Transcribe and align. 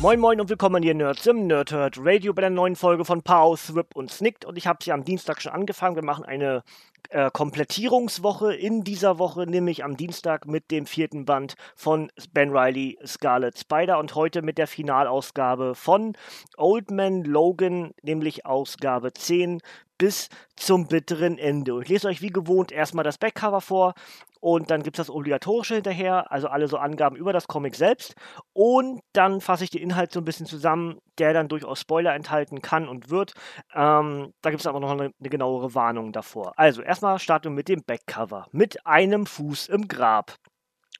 Moin 0.00 0.20
Moin 0.20 0.40
und 0.40 0.48
willkommen 0.48 0.84
ihr 0.84 0.94
Nerds 0.94 1.26
im 1.26 1.48
Nerdhurt 1.48 1.96
Radio 1.98 2.32
bei 2.32 2.42
der 2.42 2.50
neuen 2.50 2.76
Folge 2.76 3.04
von 3.04 3.22
Pause, 3.22 3.74
Rip 3.74 3.96
und 3.96 4.12
Snicked 4.12 4.44
und 4.44 4.56
ich 4.56 4.68
habe 4.68 4.78
sie 4.80 4.92
am 4.92 5.02
Dienstag 5.02 5.42
schon 5.42 5.50
angefangen. 5.50 5.96
Wir 5.96 6.04
machen 6.04 6.24
eine 6.24 6.62
äh, 7.10 7.32
Komplettierungswoche 7.32 8.54
in 8.54 8.84
dieser 8.84 9.18
Woche, 9.18 9.44
nämlich 9.48 9.82
am 9.82 9.96
Dienstag 9.96 10.46
mit 10.46 10.70
dem 10.70 10.86
vierten 10.86 11.24
Band 11.24 11.56
von 11.74 12.12
Ben 12.32 12.56
Riley 12.56 12.96
Scarlet 13.04 13.58
Spider 13.58 13.98
und 13.98 14.14
heute 14.14 14.42
mit 14.42 14.56
der 14.56 14.68
Finalausgabe 14.68 15.74
von 15.74 16.16
Old 16.56 16.92
Man 16.92 17.24
Logan, 17.24 17.90
nämlich 18.00 18.46
Ausgabe 18.46 19.12
10 19.12 19.60
bis 19.98 20.28
zum 20.54 20.86
bitteren 20.86 21.38
Ende. 21.38 21.74
Und 21.74 21.82
ich 21.82 21.88
lese 21.88 22.06
euch 22.06 22.22
wie 22.22 22.30
gewohnt 22.30 22.70
erstmal 22.70 23.04
das 23.04 23.18
Backcover 23.18 23.60
vor 23.60 23.94
und 24.40 24.70
dann 24.70 24.82
gibt 24.82 24.98
es 24.98 25.06
das 25.06 25.14
Obligatorische 25.14 25.74
hinterher, 25.74 26.30
also 26.30 26.48
alle 26.48 26.68
so 26.68 26.78
Angaben 26.78 27.16
über 27.16 27.32
das 27.32 27.48
Comic 27.48 27.74
selbst. 27.74 28.14
Und 28.52 29.00
dann 29.12 29.40
fasse 29.40 29.64
ich 29.64 29.70
den 29.70 29.82
Inhalt 29.82 30.12
so 30.12 30.20
ein 30.20 30.24
bisschen 30.24 30.46
zusammen, 30.46 30.98
der 31.18 31.32
dann 31.32 31.48
durchaus 31.48 31.80
Spoiler 31.80 32.14
enthalten 32.14 32.62
kann 32.62 32.88
und 32.88 33.10
wird. 33.10 33.34
Ähm, 33.74 34.32
da 34.42 34.50
gibt 34.50 34.60
es 34.60 34.66
aber 34.66 34.80
noch 34.80 34.90
eine, 34.90 35.12
eine 35.18 35.28
genauere 35.28 35.74
Warnung 35.74 36.12
davor. 36.12 36.52
Also 36.56 36.82
erstmal 36.82 37.18
starten 37.18 37.44
wir 37.44 37.50
mit 37.50 37.68
dem 37.68 37.82
Backcover. 37.84 38.46
Mit 38.52 38.86
einem 38.86 39.26
Fuß 39.26 39.68
im 39.68 39.88
Grab. 39.88 40.36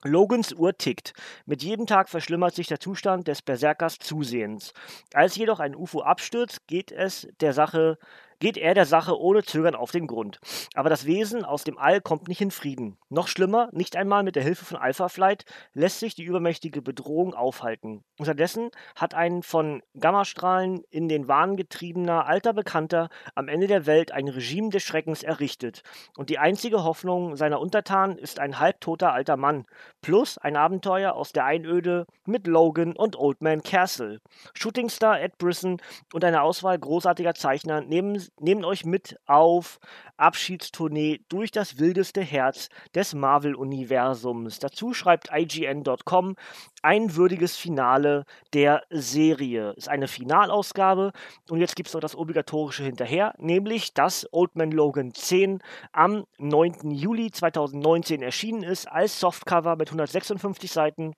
Logans 0.05 0.53
Uhr 0.53 0.79
tickt. 0.79 1.13
Mit 1.45 1.63
jedem 1.63 1.87
Tag 1.87 2.09
verschlimmert 2.09 2.55
sich 2.55 2.69
der 2.69 2.79
Zustand 2.79 3.27
des 3.27 3.43
Berserkers 3.43 3.99
zusehends. 3.99 4.73
Als 5.13 5.35
jedoch 5.35 5.59
ein 5.59 5.75
UFO 5.75 6.03
abstürzt, 6.03 6.69
geht 6.69 6.93
es 6.93 7.27
der 7.41 7.53
Sache 7.53 7.99
geht 8.39 8.57
er 8.57 8.75
der 8.75 8.87
Sache 8.87 9.19
ohne 9.19 9.43
Zögern 9.43 9.75
auf 9.75 9.91
den 9.91 10.07
Grund. 10.07 10.41
Aber 10.75 10.91
das 10.91 11.07
Wesen 11.07 11.45
aus 11.45 11.65
dem 11.65 11.79
All 11.79 12.01
kommt 12.01 12.29
nicht 12.29 12.41
in 12.41 12.51
Frieden. 12.51 12.99
Noch 13.09 13.29
schlimmer, 13.29 13.69
nicht 13.73 13.97
einmal 13.97 14.23
mit 14.23 14.37
der 14.37 14.43
Hilfe 14.43 14.65
von 14.65 14.77
Alpha 14.77 15.09
Flight 15.09 15.45
lässt 15.75 16.01
sich 16.01 16.15
die 16.15 16.25
übermächtige 16.25 16.83
Bedrohung 16.83 17.35
aufhalten. 17.35 18.05
Unterdessen 18.19 18.71
hat 18.97 19.15
ein 19.15 19.43
von 19.43 19.83
Gammastrahlen 19.99 20.83
in 20.91 21.09
den 21.09 21.29
Wahn 21.29 21.57
getriebener 21.57 22.27
alter 22.27 22.53
Bekannter 22.53 23.09
am 23.35 23.49
Ende 23.49 23.67
der 23.67 23.87
Welt 23.87 24.13
ein 24.13 24.29
Regime 24.29 24.71
des 24.71 24.83
Schreckens 24.83 25.23
errichtet. 25.23 25.83
Und 26.17 26.31
die 26.31 26.39
einzige 26.39 26.85
Hoffnung 26.85 27.37
seiner 27.37 27.61
Untertanen 27.61 28.19
ist 28.19 28.39
ein 28.39 28.59
halbtoter 28.59 29.13
alter 29.13 29.37
Mann, 29.37 29.67
plus 30.03 30.39
ein 30.39 30.57
Abenteuer 30.57 31.15
aus 31.15 31.33
der 31.33 31.45
Einöde 31.45 32.07
mit 32.25 32.47
Logan 32.47 32.95
und 32.95 33.17
Old 33.17 33.43
Man 33.43 33.63
Castle. 33.63 34.21
Shootingstar 34.55 35.21
Ed 35.21 35.39
Brisson 35.39 35.81
und 36.13 36.25
eine 36.25 36.43
Auswahl 36.43 36.79
großartiger 36.79 37.35
Zeichner 37.35 37.81
nehmen 37.81 38.28
nehmen 38.41 38.65
euch 38.65 38.85
mit 38.85 39.19
auf 39.27 39.79
Abschiedstournee 40.17 41.21
durch 41.29 41.51
das 41.51 41.79
wildeste 41.79 42.21
Herz 42.21 42.69
des 42.95 43.15
Marvel-Universums. 43.15 44.59
Dazu 44.59 44.95
schreibt 44.95 45.31
IGN.com 45.33 46.37
ein 46.83 47.17
würdiges 47.17 47.57
Finale 47.57 48.25
der 48.53 48.83
Serie. 48.91 49.73
Ist 49.77 49.89
eine 49.89 50.09
Finalausgabe 50.09 51.13
und 51.51 51.61
jetzt 51.61 51.77
gibt 51.77 51.89
es 51.89 51.95
noch 51.95 52.01
das 52.01 52.17
obligatorische 52.17 52.85
hinterher, 52.85 53.35
nämlich 53.39 53.95
dass 53.95 54.27
Old 54.33 54.57
Man 54.57 54.71
Logan 54.71 55.13
10 55.15 55.61
am 55.93 56.25
9. 56.39 56.91
Juli 56.91 57.31
2019 57.31 58.23
erschienen 58.23 58.63
ist 58.63 58.87
als 58.87 59.21
Softcover 59.21 59.77
mit 59.77 59.89
156 59.89 60.71
Seiten 60.71 61.15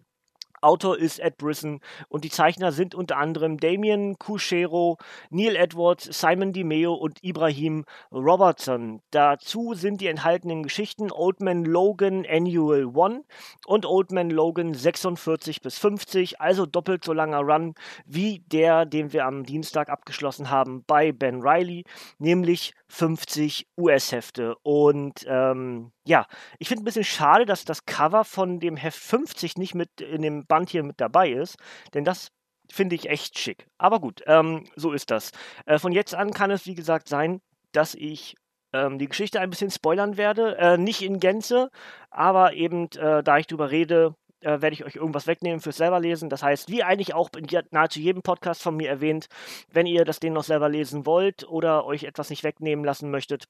Autor 0.60 0.98
ist 0.98 1.21
Ed 1.21 1.38
Brisson 1.38 1.81
und 2.09 2.25
die 2.25 2.31
Zeichner 2.31 2.72
sind 2.72 2.94
unter 2.94 3.16
anderem 3.16 3.59
Damien 3.59 4.19
Cushero, 4.19 4.98
Neil 5.31 5.56
Edwards, 5.56 6.04
Simon 6.04 6.53
DiMeo 6.53 6.94
und 6.94 7.22
Ibrahim 7.22 7.84
Robertson. 8.12 9.00
Dazu 9.10 9.75
sind 9.75 10.00
die 10.00 10.09
enthaltenen 10.09 10.62
Geschichten 10.62 11.10
Old 11.10 11.41
Man 11.41 11.65
Logan 11.65 12.26
Annual 12.28 12.88
1 12.94 13.25
und 13.66 13.87
Old 13.87 14.12
Man 14.12 14.31
Logan 14.31 14.75
46 14.75 15.62
bis 15.62 15.78
50, 15.78 16.41
also 16.41 16.66
doppelt 16.66 17.04
so 17.04 17.12
langer 17.12 17.41
Run 17.41 17.75
wie 18.06 18.41
der, 18.41 18.84
den 18.84 19.12
wir 19.12 19.26
am 19.26 19.44
Dienstag 19.44 19.88
abgeschlossen 19.88 20.50
haben 20.50 20.84
bei 20.87 21.12
Ben 21.12 21.41
Riley, 21.41 21.84
nämlich 22.19 22.75
50 22.91 23.67
US-Hefte. 23.78 24.56
Und 24.62 25.25
ähm, 25.27 25.93
ja, 26.05 26.27
ich 26.59 26.69
finde 26.69 26.83
ein 26.83 26.84
bisschen 26.84 27.05
schade, 27.05 27.47
dass 27.47 27.65
das 27.65 27.87
Cover 27.87 28.25
von 28.25 28.59
dem 28.61 28.77
Heft 28.77 28.99
50 28.99 29.56
nicht 29.56 29.75
mit 29.75 30.01
in 30.01 30.23
dem 30.23 30.47
Band 30.47 30.71
hier 30.71 30.83
mit 30.83 31.00
dabei 31.00 31.31
ist, 31.31 31.56
denn 31.95 32.05
das 32.05 32.29
finde 32.71 32.97
ich 32.97 33.09
echt 33.09 33.39
schick. 33.39 33.67
Aber 33.79 34.00
gut, 34.00 34.23
ähm, 34.27 34.65
so 34.77 34.93
ist 34.93 35.11
das. 35.11 35.31
Äh, 35.67 35.79
von 35.79 35.93
jetzt 35.93 36.15
an 36.15 36.33
kann 36.33 36.50
es, 36.50 36.67
wie 36.67 36.75
gesagt, 36.75 37.09
sein, 37.09 37.41
dass 37.73 37.95
ich 37.95 38.34
ähm, 38.73 38.99
die 38.99 39.09
Geschichte 39.09 39.41
ein 39.41 39.50
bisschen 39.50 39.71
spoilern 39.71 40.17
werde. 40.17 40.56
Äh, 40.59 40.79
nicht 40.79 41.03
in 41.03 41.21
Gänze, 41.21 41.71
aber 42.11 42.55
eben, 42.55 42.91
äh, 42.93 43.23
da 43.23 43.39
ich 43.39 43.47
drüber 43.47 43.71
rede, 43.71 44.15
äh, 44.41 44.61
werde 44.61 44.75
ich 44.75 44.84
euch 44.84 44.97
irgendwas 44.97 45.27
wegnehmen 45.27 45.61
fürs 45.61 45.77
selber 45.77 46.01
lesen. 46.01 46.28
Das 46.28 46.43
heißt, 46.43 46.71
wie 46.71 46.83
eigentlich 46.83 47.15
auch 47.15 47.31
in 47.37 47.47
nahezu 47.71 48.01
jedem 48.01 48.23
Podcast 48.23 48.62
von 48.62 48.77
mir 48.77 48.89
erwähnt, 48.89 49.28
wenn 49.71 49.87
ihr 49.87 50.05
das 50.05 50.21
Ding 50.21 50.33
noch 50.33 50.45
selber 50.45 50.69
lesen 50.69 51.06
wollt 51.06 51.47
oder 51.49 51.84
euch 51.84 52.05
etwas 52.05 52.31
nicht 52.31 52.45
wegnehmen 52.45 52.84
lassen 52.84 53.11
möchtet, 53.11 53.47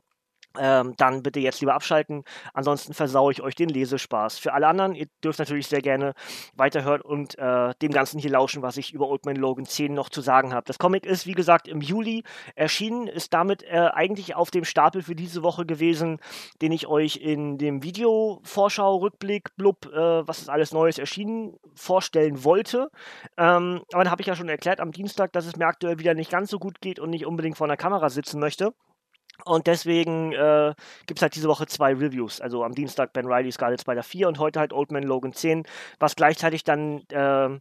ähm, 0.59 0.95
dann 0.97 1.23
bitte 1.23 1.41
jetzt 1.41 1.61
lieber 1.61 1.75
abschalten. 1.75 2.25
Ansonsten 2.55 2.95
versaue 2.95 3.33
ich 3.33 3.43
euch 3.43 3.55
den 3.55 3.69
Lesespaß. 3.69 4.39
Für 4.39 4.53
alle 4.53 4.67
anderen, 4.67 4.95
ihr 4.95 5.07
dürft 5.23 5.39
natürlich 5.39 5.67
sehr 5.67 5.81
gerne 5.81 6.15
weiterhören 6.57 7.01
und 7.01 7.39
äh, 7.39 7.75
dem 7.83 7.93
Ganzen 7.93 8.19
hier 8.19 8.31
lauschen, 8.31 8.63
was 8.63 8.77
ich 8.77 8.93
über 8.93 9.09
Old 9.09 9.27
Man 9.27 9.37
Logan 9.37 9.67
10 9.67 9.95
noch 9.95 10.09
zu 10.09 10.21
sagen 10.21 10.53
habe. 10.53 10.65
Das 10.67 10.79
Comic 10.79 11.07
ist, 11.07 11.27
wie 11.27 11.35
gesagt, 11.35 11.69
im 11.69 11.81
Juli 11.81 12.25
erschienen, 12.55 13.07
ist 13.07 13.33
damit 13.35 13.63
äh, 13.63 13.91
eigentlich 13.93 14.35
auf 14.35 14.51
dem 14.51 14.65
Stapel 14.65 15.03
für 15.03 15.15
diese 15.15 15.43
Woche 15.43 15.67
gewesen, 15.67 16.19
den 16.63 16.73
ich 16.73 16.87
euch 16.87 17.17
in 17.17 17.59
dem 17.59 17.83
Video-Vorschau-Rückblick, 17.83 19.57
blub, 19.57 19.87
äh, 19.87 20.27
was 20.27 20.41
ist 20.41 20.51
alles 20.51 20.73
Neues 20.73 20.99
erschienen, 20.99 21.57
vorstellen 21.75 22.45
wollte. 22.45 22.91
Ähm, 23.37 23.83
aber 23.93 24.05
da 24.05 24.11
habe 24.11 24.23
ich 24.23 24.27
ja 24.27 24.35
schon 24.35 24.49
erklärt 24.49 24.81
am 24.81 24.93
Dienstag, 24.93 25.33
dass 25.33 25.47
es 25.47 25.57
mir 25.57 25.67
aktuell 25.67 25.99
wieder 25.99 26.15
nicht 26.15 26.31
ganz 26.31 26.51
so 26.51 26.59
gut 26.59 26.81
geht 26.81 26.99
und 26.99 27.11
nicht 27.11 27.27
unbedingt 27.27 27.57
vor 27.57 27.67
einer 27.67 27.77
Kamera 27.77 28.11
sitzen 28.11 28.41
möchte. 28.41 28.73
Und 29.45 29.67
deswegen 29.67 30.33
äh, 30.33 30.75
gibt 31.07 31.19
es 31.19 31.23
halt 31.23 31.35
diese 31.35 31.49
Woche 31.49 31.67
zwei 31.67 31.95
Reviews. 31.95 32.41
Also 32.41 32.65
am 32.65 32.75
Dienstag 32.75 33.13
Ben 33.13 33.27
Riley 33.27 33.53
Scarlet 33.53 33.81
Spider 33.81 34.03
4 34.03 34.29
und 34.29 34.39
heute 34.39 34.61
halt 34.61 34.73
Old 34.73 34.93
Man 34.93 35.03
Logan 35.03 35.33
10, 35.33 35.65
was 35.99 36.17
gleichzeitig 36.17 36.65
dann 36.65 37.03
äh, 37.09 37.59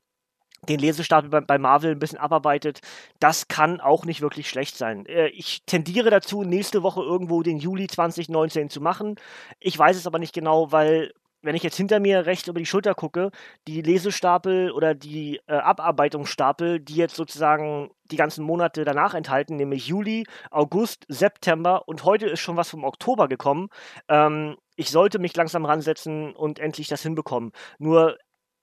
den 0.67 0.79
Lesestapel 0.79 1.29
bei, 1.29 1.41
bei, 1.41 1.57
Marvel 1.57 1.91
ein 1.91 1.99
bisschen 1.99 2.19
abarbeitet. 2.19 2.81
Das 3.19 3.47
kann 3.47 3.79
auch 3.79 4.05
nicht 4.05 4.21
wirklich 4.21 4.49
schlecht 4.49 4.77
sein. 4.77 5.05
Äh, 5.05 5.27
ich 5.29 5.63
tendiere 5.65 6.09
dazu, 6.09 6.43
nächste 6.43 6.83
Woche 6.83 7.01
irgendwo 7.01 7.43
den 7.43 7.57
Juli 7.57 7.87
2019 7.87 8.69
zu 8.69 8.81
machen. 8.81 9.15
Ich 9.59 9.77
weiß 9.77 9.95
es 9.95 10.07
aber 10.07 10.19
nicht 10.19 10.33
genau, 10.33 10.71
weil 10.71 11.13
wenn 11.41 11.55
ich 11.55 11.63
jetzt 11.63 11.77
hinter 11.77 11.99
mir 11.99 12.25
rechts 12.25 12.47
über 12.47 12.59
die 12.59 12.65
Schulter 12.65 12.95
gucke, 12.95 13.31
die 13.67 13.81
Lesestapel 13.81 14.71
oder 14.71 14.93
die 14.93 15.39
äh, 15.47 15.53
Abarbeitungsstapel, 15.53 16.79
die 16.79 16.95
jetzt 16.95 17.15
sozusagen 17.15 17.91
die 18.11 18.17
ganzen 18.17 18.43
Monate 18.43 18.85
danach 18.85 19.13
enthalten, 19.13 19.55
nämlich 19.55 19.87
Juli, 19.87 20.25
August, 20.51 21.05
September 21.07 21.87
und 21.87 22.03
heute 22.03 22.27
ist 22.27 22.39
schon 22.39 22.57
was 22.57 22.69
vom 22.69 22.83
Oktober 22.83 23.27
gekommen. 23.27 23.69
Ähm, 24.07 24.57
ich 24.75 24.89
sollte 24.91 25.19
mich 25.19 25.35
langsam 25.35 25.65
ransetzen 25.65 26.33
und 26.33 26.59
endlich 26.59 26.87
das 26.87 27.03
hinbekommen. 27.03 27.51
Nur 27.77 28.17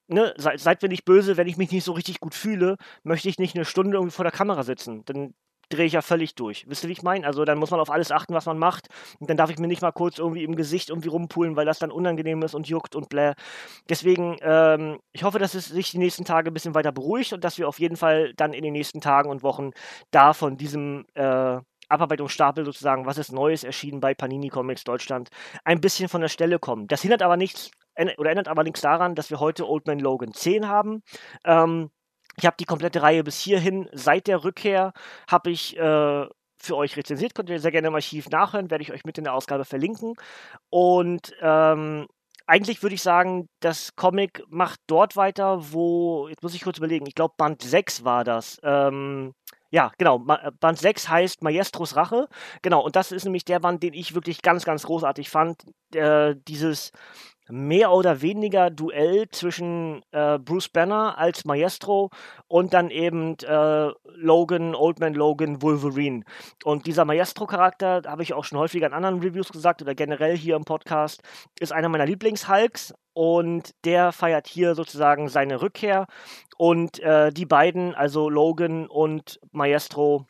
Ne, 0.08 0.32
seid, 0.36 0.60
seid 0.60 0.82
mir 0.82 0.88
nicht 0.88 1.04
böse, 1.04 1.36
wenn 1.36 1.48
ich 1.48 1.56
mich 1.56 1.72
nicht 1.72 1.82
so 1.82 1.90
richtig 1.92 2.20
gut 2.20 2.34
fühle, 2.34 2.76
möchte 3.02 3.28
ich 3.28 3.38
nicht 3.38 3.56
eine 3.56 3.64
Stunde 3.64 3.96
irgendwie 3.96 4.14
vor 4.14 4.24
der 4.24 4.30
Kamera 4.30 4.62
sitzen. 4.62 5.04
Dann 5.04 5.34
drehe 5.68 5.86
ich 5.86 5.92
ja 5.92 6.02
völlig 6.02 6.34
durch. 6.34 6.64
Wisst 6.68 6.84
ihr, 6.84 6.88
wie 6.88 6.92
ich 6.92 7.02
meine? 7.02 7.26
Also 7.26 7.44
dann 7.44 7.58
muss 7.58 7.70
man 7.70 7.80
auf 7.80 7.90
alles 7.90 8.12
achten, 8.12 8.34
was 8.34 8.46
man 8.46 8.58
macht. 8.58 8.88
Und 9.18 9.28
dann 9.30 9.36
darf 9.36 9.50
ich 9.50 9.58
mir 9.58 9.66
nicht 9.66 9.82
mal 9.82 9.92
kurz 9.92 10.18
irgendwie 10.18 10.44
im 10.44 10.56
Gesicht 10.56 10.90
irgendwie 10.90 11.08
rumpulen, 11.08 11.56
weil 11.56 11.66
das 11.66 11.78
dann 11.78 11.90
unangenehm 11.90 12.42
ist 12.42 12.54
und 12.54 12.68
juckt 12.68 12.94
und 12.94 13.08
bläh. 13.08 13.34
Deswegen, 13.88 14.36
ähm, 14.42 14.98
ich 15.12 15.24
hoffe, 15.24 15.38
dass 15.38 15.54
es 15.54 15.66
sich 15.66 15.90
die 15.90 15.98
nächsten 15.98 16.24
Tage 16.24 16.50
ein 16.50 16.54
bisschen 16.54 16.74
weiter 16.74 16.92
beruhigt 16.92 17.32
und 17.32 17.44
dass 17.44 17.58
wir 17.58 17.68
auf 17.68 17.78
jeden 17.80 17.96
Fall 17.96 18.32
dann 18.36 18.52
in 18.52 18.62
den 18.62 18.72
nächsten 18.72 19.00
Tagen 19.00 19.30
und 19.30 19.42
Wochen 19.42 19.70
da 20.10 20.32
von 20.32 20.56
diesem 20.56 21.06
äh, 21.14 21.58
Abarbeitungsstapel 21.88 22.64
sozusagen, 22.64 23.06
was 23.06 23.18
ist 23.18 23.32
Neues 23.32 23.64
erschienen 23.64 24.00
bei 24.00 24.14
Panini 24.14 24.48
Comics 24.48 24.84
Deutschland, 24.84 25.28
ein 25.64 25.80
bisschen 25.80 26.08
von 26.08 26.20
der 26.20 26.28
Stelle 26.28 26.58
kommen. 26.58 26.88
Das 26.88 27.02
hindert 27.02 27.22
aber 27.22 27.36
nichts, 27.36 27.70
oder 28.18 28.30
ändert 28.30 28.48
aber 28.48 28.64
nichts 28.64 28.80
daran, 28.80 29.14
dass 29.14 29.30
wir 29.30 29.40
heute 29.40 29.68
Old 29.68 29.86
Man 29.86 30.00
Logan 30.00 30.32
10 30.32 30.68
haben. 30.68 31.02
Ähm, 31.44 31.90
ich 32.36 32.46
habe 32.46 32.56
die 32.58 32.64
komplette 32.64 33.02
Reihe 33.02 33.24
bis 33.24 33.40
hierhin, 33.40 33.88
seit 33.92 34.26
der 34.26 34.44
Rückkehr, 34.44 34.92
habe 35.28 35.50
ich 35.50 35.76
äh, 35.76 36.26
für 36.58 36.76
euch 36.76 36.96
rezensiert. 36.96 37.34
Könnt 37.34 37.50
ihr 37.50 37.60
sehr 37.60 37.72
gerne 37.72 37.88
im 37.88 37.94
Archiv 37.94 38.28
nachhören, 38.28 38.70
werde 38.70 38.82
ich 38.82 38.92
euch 38.92 39.04
mit 39.04 39.18
in 39.18 39.24
der 39.24 39.34
Ausgabe 39.34 39.64
verlinken. 39.64 40.14
Und 40.70 41.34
ähm, 41.40 42.06
eigentlich 42.46 42.82
würde 42.82 42.94
ich 42.94 43.02
sagen, 43.02 43.48
das 43.60 43.96
Comic 43.96 44.42
macht 44.48 44.80
dort 44.86 45.16
weiter, 45.16 45.72
wo, 45.72 46.28
jetzt 46.28 46.42
muss 46.42 46.54
ich 46.54 46.62
kurz 46.62 46.78
überlegen, 46.78 47.06
ich 47.06 47.14
glaube 47.14 47.34
Band 47.36 47.62
6 47.62 48.04
war 48.04 48.24
das. 48.24 48.58
Ähm, 48.62 49.32
ja, 49.70 49.90
genau. 49.98 50.18
Ma 50.18 50.50
Band 50.60 50.78
6 50.78 51.08
heißt 51.08 51.42
Maestros 51.42 51.96
Rache. 51.96 52.28
Genau, 52.62 52.84
und 52.84 52.96
das 52.96 53.12
ist 53.12 53.24
nämlich 53.24 53.44
der 53.44 53.60
Band, 53.60 53.82
den 53.82 53.94
ich 53.94 54.14
wirklich 54.14 54.42
ganz, 54.42 54.64
ganz 54.64 54.84
großartig 54.84 55.28
fand. 55.28 55.64
Äh, 55.94 56.36
dieses 56.46 56.92
mehr 57.48 57.92
oder 57.92 58.22
weniger 58.22 58.70
Duell 58.70 59.28
zwischen 59.30 60.02
äh, 60.12 60.38
Bruce 60.38 60.68
Banner 60.68 61.18
als 61.18 61.44
Maestro 61.44 62.10
und 62.48 62.74
dann 62.74 62.90
eben 62.90 63.36
äh, 63.38 63.90
Logan, 64.14 64.74
Oldman 64.74 65.14
Logan, 65.14 65.62
Wolverine. 65.62 66.24
Und 66.64 66.86
dieser 66.86 67.04
Maestro-Charakter, 67.04 68.02
habe 68.06 68.22
ich 68.22 68.32
auch 68.32 68.44
schon 68.44 68.58
häufiger 68.58 68.86
in 68.86 68.92
anderen 68.92 69.20
Reviews 69.20 69.50
gesagt 69.50 69.82
oder 69.82 69.94
generell 69.94 70.36
hier 70.36 70.56
im 70.56 70.64
Podcast, 70.64 71.22
ist 71.60 71.72
einer 71.72 71.88
meiner 71.88 72.06
Lieblings-Hulks 72.06 72.94
und 73.12 73.74
der 73.84 74.12
feiert 74.12 74.46
hier 74.46 74.74
sozusagen 74.74 75.28
seine 75.28 75.62
Rückkehr. 75.62 76.06
Und 76.58 76.98
äh, 77.00 77.32
die 77.32 77.46
beiden, 77.46 77.94
also 77.94 78.28
Logan 78.28 78.86
und 78.86 79.40
Maestro, 79.52 80.26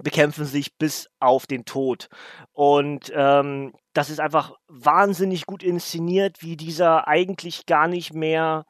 bekämpfen 0.00 0.44
sich 0.44 0.76
bis 0.78 1.08
auf 1.20 1.46
den 1.46 1.64
Tod. 1.64 2.08
Und 2.52 3.12
ähm, 3.14 3.72
das 3.92 4.10
ist 4.10 4.20
einfach 4.20 4.54
wahnsinnig 4.68 5.46
gut 5.46 5.62
inszeniert, 5.62 6.42
wie 6.42 6.56
dieser 6.56 7.06
eigentlich 7.08 7.66
gar 7.66 7.88
nicht 7.88 8.14
mehr, 8.14 8.64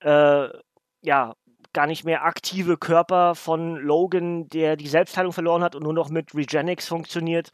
äh, 0.00 0.48
ja, 1.02 1.34
gar 1.72 1.86
nicht 1.86 2.04
mehr 2.04 2.24
aktive 2.24 2.76
Körper 2.76 3.34
von 3.34 3.76
Logan, 3.76 4.48
der 4.48 4.76
die 4.76 4.88
Selbstheilung 4.88 5.32
verloren 5.32 5.62
hat 5.62 5.74
und 5.74 5.82
nur 5.82 5.94
noch 5.94 6.10
mit 6.10 6.34
Regenix 6.34 6.86
funktioniert, 6.86 7.50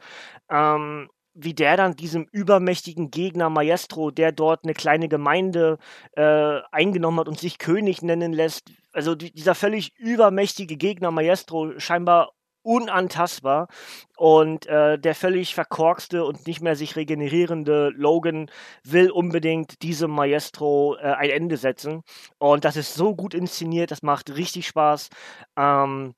ähm, 0.49 1.09
wie 1.33 1.53
der 1.53 1.77
dann 1.77 1.95
diesem 1.95 2.27
übermächtigen 2.31 3.11
Gegner 3.11 3.49
Maestro, 3.49 4.11
der 4.11 4.31
dort 4.33 4.63
eine 4.63 4.73
kleine 4.73 5.07
Gemeinde 5.07 5.77
äh, 6.13 6.59
eingenommen 6.71 7.19
hat 7.19 7.29
und 7.29 7.39
sich 7.39 7.59
König 7.59 8.01
nennen 8.01 8.33
lässt, 8.33 8.71
also 8.91 9.15
dieser 9.15 9.55
völlig 9.55 9.95
übermächtige 9.97 10.75
Gegner 10.75 11.11
Maestro 11.11 11.79
scheinbar 11.79 12.31
unantastbar 12.63 13.67
und 14.17 14.67
äh, 14.67 14.99
der 14.99 15.15
völlig 15.15 15.55
verkorkste 15.55 16.25
und 16.25 16.47
nicht 16.47 16.61
mehr 16.61 16.75
sich 16.75 16.95
regenerierende 16.95 17.91
Logan 17.95 18.49
will 18.83 19.11
unbedingt 19.11 19.81
diesem 19.81 20.11
Maestro 20.11 20.95
äh, 20.97 21.13
ein 21.13 21.29
Ende 21.29 21.57
setzen 21.57 22.03
und 22.37 22.65
das 22.65 22.75
ist 22.75 22.93
so 22.95 23.15
gut 23.15 23.33
inszeniert, 23.33 23.91
das 23.91 24.03
macht 24.03 24.35
richtig 24.35 24.67
Spaß. 24.67 25.09
Ähm, 25.57 26.13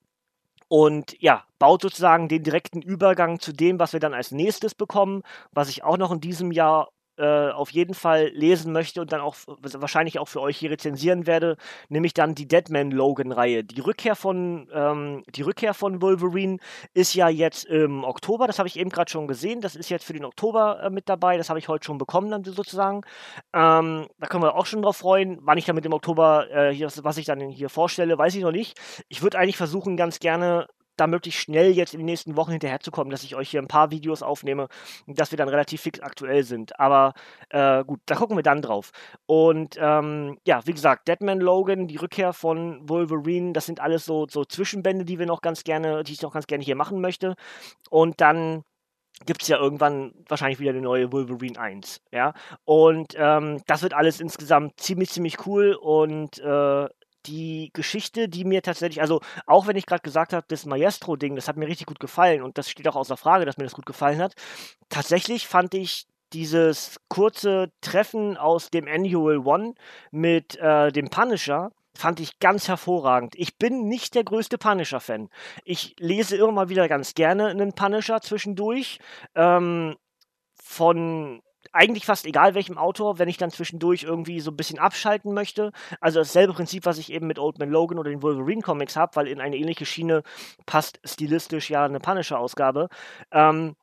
und 0.68 1.22
ja, 1.22 1.44
baut 1.60 1.82
sozusagen 1.82 2.30
den 2.30 2.44
direkten 2.44 2.82
Übergang 2.82 3.42
zu 3.42 3.52
dem, 3.52 3.78
was 3.78 3.92
wir 3.92 4.00
dann 4.00 4.14
als 4.14 4.32
nächstes 4.32 4.74
bekommen, 4.74 5.22
was 5.52 5.68
ich 5.68 5.84
auch 5.84 5.98
noch 5.98 6.14
in 6.14 6.22
diesem 6.22 6.52
Jahr 6.52 6.88
äh, 7.18 7.50
auf 7.50 7.72
jeden 7.72 7.94
Fall 7.94 8.32
lesen 8.34 8.72
möchte 8.72 9.02
und 9.02 9.12
dann 9.12 9.22
auch 9.22 9.36
wahrscheinlich 9.46 10.20
auch 10.20 10.28
für 10.28 10.42
euch 10.42 10.58
hier 10.58 10.72
rezensieren 10.72 11.28
werde, 11.28 11.58
nämlich 11.90 12.14
dann 12.14 12.36
die 12.36 12.48
Deadman 12.48 12.92
Logan 12.92 13.32
Reihe. 13.32 13.64
Die 13.64 13.82
Rückkehr 13.82 14.16
von 14.16 14.70
ähm, 14.74 15.24
die 15.30 15.42
Rückkehr 15.42 15.74
von 15.74 16.02
Wolverine 16.02 16.58
ist 16.94 17.14
ja 17.14 17.30
jetzt 17.30 17.66
im 17.66 18.04
Oktober, 18.04 18.48
das 18.48 18.60
habe 18.60 18.68
ich 18.68 18.80
eben 18.80 18.90
gerade 18.90 19.12
schon 19.12 19.28
gesehen, 19.28 19.62
das 19.62 19.76
ist 19.76 19.90
jetzt 19.90 20.06
für 20.06 20.14
den 20.14 20.26
Oktober 20.26 20.82
äh, 20.84 20.90
mit 20.90 21.10
dabei, 21.10 21.38
das 21.38 21.50
habe 21.50 21.60
ich 21.60 21.68
heute 21.68 21.86
schon 21.86 21.98
bekommen 21.98 22.32
dann 22.32 22.44
sozusagen. 22.44 23.02
Ähm, 23.54 24.08
da 24.20 24.28
können 24.28 24.44
wir 24.44 24.56
auch 24.56 24.66
schon 24.66 24.82
drauf 24.82 24.98
freuen, 24.98 25.40
wann 25.42 25.58
ich 25.58 25.66
dann 25.66 25.76
mit 25.76 25.86
dem 25.86 25.94
Oktober 25.94 26.50
äh, 26.50 26.74
hier, 26.74 26.90
was 27.04 27.18
ich 27.18 27.26
dann 27.26 27.40
hier 27.50 27.70
vorstelle, 27.70 28.18
weiß 28.18 28.36
ich 28.36 28.44
noch 28.44 28.52
nicht. 28.52 28.80
Ich 29.10 29.22
würde 29.22 29.38
eigentlich 29.38 29.58
versuchen 29.58 29.98
ganz 29.98 30.20
gerne 30.20 30.68
da 31.02 31.08
möglichst 31.08 31.42
schnell 31.42 31.72
jetzt 31.72 31.94
in 31.94 32.00
den 32.00 32.06
nächsten 32.06 32.36
Wochen 32.38 32.52
hinterherzukommen, 32.52 33.12
dass 33.12 33.24
ich 33.24 33.36
euch 33.36 33.50
hier 33.50 33.62
ein 33.62 33.68
paar 33.68 33.92
Videos 33.92 34.22
aufnehme 34.22 34.68
und 35.08 35.20
dass 35.20 35.32
wir 35.32 35.38
dann 35.38 35.50
relativ 35.50 35.82
fix 35.82 36.00
aktuell 36.00 36.44
sind. 36.44 36.80
Aber 36.80 37.14
äh, 37.50 37.84
gut, 37.84 38.00
da 38.06 38.16
gucken 38.16 38.38
wir 38.38 38.44
dann 38.44 38.62
drauf. 38.62 38.92
Und 39.26 39.78
ähm, 39.80 40.38
ja, 40.46 40.66
wie 40.66 40.74
gesagt, 40.74 41.08
Deadman 41.08 41.40
Logan, 41.40 41.88
die 41.88 41.98
Rückkehr 41.98 42.34
von 42.34 42.88
Wolverine, 42.88 43.54
das 43.54 43.66
sind 43.66 43.80
alles 43.80 44.06
so, 44.06 44.28
so 44.30 44.46
Zwischenbände, 44.46 45.06
die 45.06 45.20
wir 45.20 45.26
noch 45.26 45.42
ganz 45.42 45.64
gerne, 45.64 46.04
die 46.04 46.14
ich 46.14 46.22
noch 46.22 46.34
ganz 46.34 46.48
gerne 46.48 46.64
hier 46.64 46.76
machen 46.76 47.02
möchte. 47.02 47.36
Und 47.90 48.22
dann 48.22 48.64
gibt 49.26 49.44
es 49.44 49.48
ja 49.48 49.58
irgendwann 49.58 50.14
wahrscheinlich 50.28 50.60
wieder 50.60 50.72
eine 50.72 50.82
neue 50.82 51.12
Wolverine 51.12 51.60
1, 51.60 52.02
ja. 52.12 52.34
Und 52.64 53.14
ähm, 53.18 53.62
das 53.68 53.84
wird 53.84 53.94
alles 53.94 54.20
insgesamt 54.20 54.80
ziemlich, 54.80 55.10
ziemlich 55.10 55.46
cool 55.46 55.74
und 55.74 56.40
äh, 56.40 56.88
die 57.26 57.70
Geschichte, 57.74 58.28
die 58.30 58.46
mir 58.46 58.62
tatsächlich, 58.62 59.02
also 59.02 59.22
auch 59.46 59.68
wenn 59.68 59.76
ich 59.76 59.86
gerade 59.86 60.02
gesagt 60.02 60.34
habe, 60.34 60.46
das 60.48 60.66
Maestro-Ding, 60.66 61.36
das 61.36 61.48
hat 61.48 61.58
mir 61.58 61.68
richtig 61.68 61.88
gut 61.88 62.00
gefallen 62.00 62.42
und 62.42 62.58
das 62.58 62.70
steht 62.70 62.88
auch 62.88 62.96
außer 62.96 63.18
Frage, 63.18 63.46
dass 63.46 63.58
mir 63.58 63.64
das 63.64 63.74
gut 63.74 63.86
gefallen 63.86 64.22
hat. 64.22 64.34
Tatsächlich 64.90 65.48
fand 65.48 65.74
ich 65.74 66.08
dieses 66.34 67.00
kurze 67.10 67.72
Treffen 67.82 68.38
aus 68.38 68.70
dem 68.70 68.88
Annual 68.88 69.40
One 69.40 69.74
mit 70.12 70.58
äh, 70.58 70.92
dem 70.92 71.10
Punisher 71.10 71.72
fand 71.94 72.20
ich 72.22 72.40
ganz 72.40 72.68
hervorragend. 72.68 73.36
Ich 73.36 73.58
bin 73.58 73.88
nicht 73.88 74.16
der 74.16 74.24
größte 74.24 74.58
Punisher-Fan. 74.58 75.30
Ich 75.66 75.96
lese 76.00 76.38
immer 76.38 76.52
mal 76.52 76.70
wieder 76.70 76.88
ganz 76.88 77.16
gerne 77.16 77.48
einen 77.48 77.74
Punisher 77.74 78.22
zwischendurch. 78.22 79.00
Ähm, 79.36 79.98
von 80.64 81.42
eigentlich 81.74 82.06
fast 82.06 82.26
egal 82.26 82.56
welchem 82.56 82.78
Autor, 82.78 83.20
wenn 83.20 83.30
ich 83.30 83.38
dann 83.38 83.52
zwischendurch 83.52 84.04
irgendwie 84.04 84.40
so 84.40 84.52
ein 84.52 84.58
bisschen 84.58 84.80
abschalten 84.80 85.34
möchte. 85.34 85.72
Also 86.00 86.20
dasselbe 86.20 86.54
Prinzip, 86.54 86.86
was 86.86 86.98
ich 86.98 87.12
eben 87.12 87.28
mit 87.28 87.40
Old 87.40 87.60
Man 87.60 87.70
Logan 87.70 88.00
oder 88.00 88.10
den 88.10 88.22
Wolverine 88.22 88.62
Comics 88.62 88.96
habe, 88.96 89.16
weil 89.16 89.28
in 89.28 89.40
eine 89.40 89.58
ähnliche 89.58 89.86
Schiene 89.86 90.24
passt 90.66 91.00
stilistisch 91.04 91.70
ja 91.70 91.86
eine 91.86 92.00
Punisher-Ausgabe. 92.00 92.90
Ähm, 93.32 93.76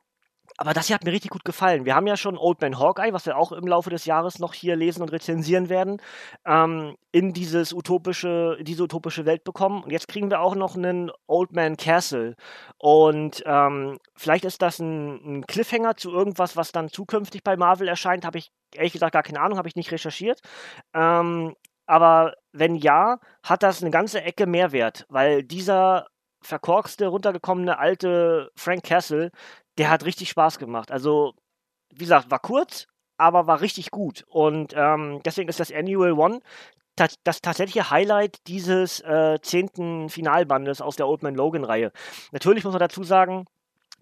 aber 0.60 0.74
das 0.74 0.88
hier 0.88 0.94
hat 0.94 1.04
mir 1.04 1.12
richtig 1.12 1.30
gut 1.30 1.44
gefallen. 1.44 1.84
Wir 1.84 1.94
haben 1.94 2.08
ja 2.08 2.16
schon 2.16 2.36
Old 2.36 2.60
Man 2.60 2.80
Hawkeye, 2.80 3.12
was 3.12 3.26
wir 3.26 3.36
auch 3.36 3.52
im 3.52 3.66
Laufe 3.66 3.90
des 3.90 4.06
Jahres 4.06 4.40
noch 4.40 4.54
hier 4.54 4.74
lesen 4.74 5.02
und 5.02 5.12
rezensieren 5.12 5.68
werden, 5.68 6.02
ähm, 6.44 6.96
in 7.12 7.32
dieses 7.32 7.72
utopische, 7.72 8.58
diese 8.62 8.82
utopische 8.82 9.24
Welt 9.24 9.44
bekommen. 9.44 9.84
Und 9.84 9.92
jetzt 9.92 10.08
kriegen 10.08 10.30
wir 10.30 10.40
auch 10.40 10.56
noch 10.56 10.76
einen 10.76 11.12
Old 11.28 11.52
Man 11.52 11.76
Castle. 11.76 12.34
Und 12.76 13.40
ähm, 13.46 13.98
vielleicht 14.16 14.44
ist 14.44 14.60
das 14.60 14.80
ein, 14.80 15.38
ein, 15.38 15.46
Cliffhanger 15.46 15.96
zu 15.96 16.10
irgendwas, 16.10 16.56
was 16.56 16.72
dann 16.72 16.88
zukünftig 16.88 17.44
bei 17.44 17.56
Marvel 17.56 17.86
erscheint. 17.86 18.24
Habe 18.24 18.38
ich 18.38 18.50
ehrlich 18.74 18.92
gesagt 18.92 19.12
gar 19.12 19.22
keine 19.22 19.40
Ahnung, 19.40 19.58
habe 19.58 19.68
ich 19.68 19.76
nicht 19.76 19.92
recherchiert. 19.92 20.40
Ähm, 20.92 21.54
aber 21.86 22.34
wenn 22.52 22.74
ja, 22.74 23.18
hat 23.44 23.62
das 23.62 23.80
eine 23.80 23.92
ganze 23.92 24.22
Ecke 24.22 24.46
Mehrwert, 24.46 25.06
weil 25.08 25.44
dieser 25.44 26.08
verkorkste, 26.42 27.06
runtergekommene 27.06 27.78
alte 27.78 28.50
Frank 28.56 28.84
Castle, 28.84 29.30
der 29.78 29.90
hat 29.90 30.04
richtig 30.04 30.28
Spaß 30.28 30.58
gemacht. 30.58 30.90
Also, 30.90 31.34
wie 31.90 32.04
gesagt, 32.04 32.30
war 32.30 32.40
kurz, 32.40 32.86
aber 33.16 33.46
war 33.46 33.60
richtig 33.60 33.90
gut. 33.90 34.24
Und 34.28 34.74
ähm, 34.76 35.20
deswegen 35.24 35.48
ist 35.48 35.60
das 35.60 35.72
Annual 35.72 36.12
One 36.12 36.40
das 37.22 37.40
tatsächliche 37.40 37.90
Highlight 37.90 38.38
dieses 38.48 39.00
äh, 39.00 39.38
zehnten 39.40 40.08
Finalbandes 40.08 40.80
aus 40.80 40.96
der 40.96 41.06
Old 41.06 41.22
Man 41.22 41.36
Logan 41.36 41.62
Reihe. 41.62 41.92
Natürlich 42.32 42.64
muss 42.64 42.72
man 42.72 42.80
dazu 42.80 43.04
sagen, 43.04 43.44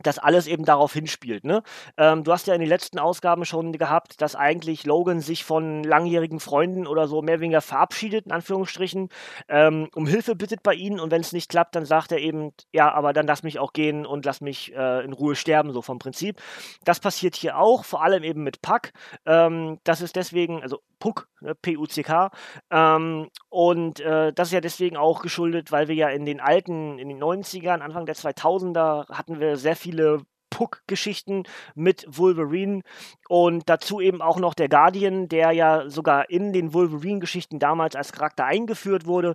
dass 0.03 0.19
alles 0.19 0.47
eben 0.47 0.65
darauf 0.65 0.93
hinspielt. 0.93 1.45
Ne? 1.45 1.63
Ähm, 1.97 2.25
du 2.25 2.33
hast 2.33 2.47
ja 2.47 2.55
in 2.55 2.61
den 2.61 2.69
letzten 2.69 2.99
Ausgaben 2.99 3.45
schon 3.45 3.73
gehabt, 3.73 4.21
dass 4.21 4.37
eigentlich 4.37 4.85
Logan 4.85 5.21
sich 5.21 5.45
von 5.45 5.83
langjährigen 5.83 6.41
Freunden 6.41 6.87
oder 6.87 7.09
so 7.09 7.23
mehr 7.23 7.35
oder 7.35 7.43
weniger 7.43 7.61
verabschiedet, 7.61 8.27
in 8.27 8.33
Anführungsstrichen, 8.33 9.09
ähm, 9.49 9.89
um 9.95 10.07
Hilfe 10.07 10.37
bittet 10.37 10.63
bei 10.63 10.75
ihnen 10.75 11.01
und 11.01 11.11
wenn 11.11 11.21
es 11.21 11.33
nicht 11.33 11.51
klappt, 11.51 11.75
dann 11.77 11.85
sagt 11.85 12.13
er 12.13 12.19
eben, 12.19 12.53
ja, 12.73 12.93
aber 12.93 13.13
dann 13.13 13.27
lass 13.27 13.43
mich 13.43 13.59
auch 13.59 13.73
gehen 13.73 14.07
und 14.07 14.25
lass 14.25 14.41
mich 14.41 14.75
äh, 14.75 15.05
in 15.05 15.13
Ruhe 15.13 15.35
sterben, 15.35 15.73
so 15.73 15.83
vom 15.83 15.99
Prinzip. 15.99 16.41
Das 16.85 17.01
passiert 17.01 17.37
hier 17.37 17.59
auch, 17.59 17.85
vor 17.85 18.03
allem 18.03 18.23
eben 18.23 18.43
mit 18.43 18.63
Puck. 18.63 18.93
Ähm, 19.25 19.79
das 19.85 20.01
ist 20.01 20.17
deswegen, 20.17 20.63
also 20.63 20.81
Puck, 20.99 21.29
ne, 21.41 21.55
P-U-C-K. 21.55 22.31
Ähm, 22.71 23.29
und 23.49 24.01
äh, 24.01 24.33
das 24.33 24.49
ist 24.49 24.53
ja 24.53 24.61
deswegen 24.61 24.97
auch 24.97 25.23
geschuldet, 25.23 25.73
weil 25.73 25.89
wir 25.89 25.95
ja 25.95 26.09
in 26.09 26.25
den 26.25 26.41
alten, 26.41 26.99
in 26.99 27.09
den 27.09 27.23
90ern, 27.23 27.81
Anfang 27.81 28.07
der 28.07 28.17
2000er 28.17 29.09
hatten 29.11 29.41
wir 29.41 29.57
sehr 29.57 29.77
viele 29.87 30.23
Puck-Geschichten 30.51 31.45
mit 31.77 32.05
Wolverine 32.09 32.83
und 33.29 33.69
dazu 33.69 34.01
eben 34.01 34.21
auch 34.21 34.39
noch 34.39 34.55
der 34.55 34.69
Guardian, 34.69 35.29
der 35.29 35.53
ja 35.53 35.89
sogar 35.89 36.29
in 36.29 36.53
den 36.53 36.75
Wolverine-Geschichten 36.75 37.61
damals 37.61 37.95
als 37.95 38.13
Charakter 38.13 38.47
eingeführt 38.47 39.07
wurde. 39.07 39.35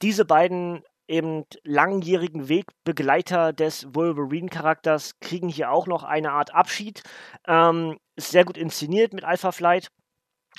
Diese 0.00 0.24
beiden 0.24 0.82
eben 1.06 1.44
langjährigen 1.64 2.48
Wegbegleiter 2.48 3.52
des 3.52 3.94
Wolverine-Charakters 3.94 5.18
kriegen 5.20 5.48
hier 5.48 5.70
auch 5.70 5.86
noch 5.86 6.04
eine 6.04 6.32
Art 6.32 6.54
Abschied. 6.54 7.02
Ähm, 7.46 7.98
ist 8.16 8.30
sehr 8.30 8.44
gut 8.44 8.56
inszeniert 8.56 9.12
mit 9.12 9.24
Alpha 9.24 9.52
Flight 9.52 9.90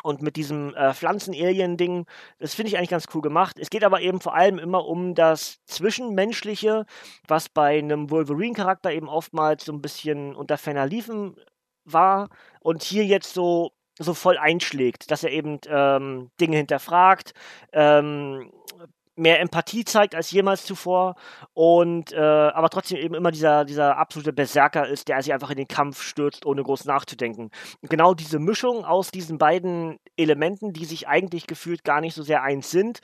und 0.04 0.22
mit 0.22 0.36
diesem 0.36 0.74
äh, 0.76 0.94
Pflanzen-Alien-Ding, 0.94 2.06
das 2.40 2.54
finde 2.54 2.70
ich 2.70 2.78
eigentlich 2.78 2.90
ganz 2.90 3.06
cool 3.14 3.22
gemacht. 3.22 3.58
Es 3.60 3.70
geht 3.70 3.84
aber 3.84 4.02
eben 4.02 4.20
vor 4.20 4.36
allem 4.36 4.58
immer 4.58 4.86
um 4.86 5.16
das 5.16 5.64
Zwischenmenschliche, 5.66 6.86
was 7.28 7.50
bei 7.50 7.78
einem 7.78 8.10
Wolverine-Charakter 8.10 8.92
eben 8.92 9.08
oftmals 9.10 9.66
so 9.66 9.74
ein 9.74 9.82
bisschen 9.82 10.36
unter 10.36 10.58
ferner 10.58 10.88
Liefen 10.88 11.36
war 11.86 12.30
und 12.62 12.84
hier 12.84 13.06
jetzt 13.06 13.34
so, 13.34 13.72
so 14.00 14.14
voll 14.14 14.38
einschlägt, 14.38 15.12
dass 15.12 15.24
er 15.24 15.32
eben 15.32 15.60
ähm, 15.68 16.32
Dinge 16.40 16.58
hinterfragt, 16.58 17.34
ähm, 17.74 18.52
mehr 19.22 19.40
Empathie 19.40 19.86
zeigt 19.86 20.16
als 20.16 20.32
jemals 20.32 20.66
zuvor 20.66 21.16
und 21.54 22.12
äh, 22.12 22.18
aber 22.18 22.70
trotzdem 22.70 22.98
eben 22.98 23.14
immer 23.14 23.32
dieser, 23.32 23.64
dieser 23.66 23.98
absolute 23.98 24.34
Berserker 24.34 24.88
ist, 24.88 25.08
der 25.08 25.22
sich 25.22 25.32
einfach 25.32 25.52
in 25.52 25.58
den 25.58 25.68
Kampf 25.68 26.02
stürzt, 26.02 26.46
ohne 26.46 26.64
groß 26.64 26.86
nachzudenken. 26.86 27.52
Genau 27.84 28.14
diese 28.14 28.40
Mischung 28.40 28.84
aus 28.84 29.12
diesen 29.12 29.38
beiden 29.38 29.98
Elementen, 30.18 30.74
die 30.74 30.86
sich 30.86 31.08
eigentlich 31.08 31.48
gefühlt 31.48 31.84
gar 31.84 32.02
nicht 32.02 32.16
so 32.16 32.24
sehr 32.24 32.42
eins 32.42 32.72
sind, 32.72 33.00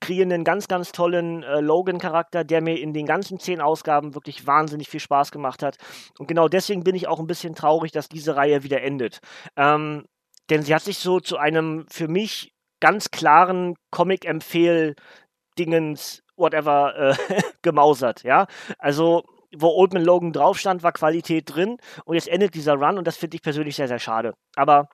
kreieren 0.00 0.32
einen 0.32 0.44
ganz, 0.44 0.68
ganz 0.68 0.92
tollen 0.92 1.42
äh, 1.42 1.60
Logan-Charakter, 1.60 2.44
der 2.44 2.62
mir 2.62 2.78
in 2.78 2.92
den 2.92 3.06
ganzen 3.06 3.38
zehn 3.38 3.60
Ausgaben 3.60 4.14
wirklich 4.14 4.46
wahnsinnig 4.46 4.88
viel 4.88 5.00
Spaß 5.00 5.30
gemacht 5.30 5.62
hat. 5.62 5.76
Und 6.18 6.28
genau 6.28 6.48
deswegen 6.48 6.84
bin 6.84 6.94
ich 6.94 7.08
auch 7.08 7.18
ein 7.18 7.26
bisschen 7.26 7.54
traurig, 7.54 7.92
dass 7.92 8.08
diese 8.08 8.36
Reihe 8.36 8.62
wieder 8.62 8.82
endet. 8.82 9.20
Ähm, 9.56 10.04
denn 10.50 10.62
sie 10.62 10.74
hat 10.74 10.82
sich 10.82 10.98
so 10.98 11.18
zu 11.20 11.38
einem 11.38 11.86
für 11.88 12.08
mich 12.08 12.52
ganz 12.82 13.12
klaren 13.12 13.76
Comic-Empfehl 13.92 14.96
Dingens, 15.58 16.22
whatever, 16.36 16.94
äh, 16.96 17.42
gemausert, 17.62 18.22
ja. 18.24 18.46
Also, 18.78 19.24
wo 19.54 19.68
Old 19.68 19.92
Man 19.92 20.04
Logan 20.04 20.32
drauf 20.32 20.58
stand, 20.58 20.82
war 20.82 20.92
Qualität 20.92 21.54
drin 21.54 21.76
und 22.04 22.14
jetzt 22.14 22.28
endet 22.28 22.54
dieser 22.54 22.74
Run 22.74 22.98
und 22.98 23.06
das 23.06 23.16
finde 23.16 23.36
ich 23.36 23.42
persönlich 23.42 23.76
sehr, 23.76 23.88
sehr 23.88 23.98
schade. 23.98 24.34
Aber 24.56 24.88